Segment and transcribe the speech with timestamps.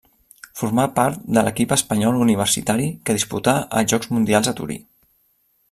[0.61, 4.79] Formà part de l'equip espanyol universitari que disputà els Jocs Mundials a Torí.